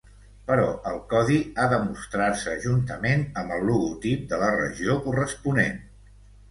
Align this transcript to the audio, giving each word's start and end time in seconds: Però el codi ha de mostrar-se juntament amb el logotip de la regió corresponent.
Però 0.45 0.63
el 0.91 0.95
codi 1.11 1.37
ha 1.59 1.67
de 1.75 1.79
mostrar-se 1.83 2.57
juntament 2.65 3.25
amb 3.43 3.57
el 3.59 3.65
logotip 3.69 4.29
de 4.35 4.45
la 4.47 4.53
regió 4.59 4.99
corresponent. 5.09 5.81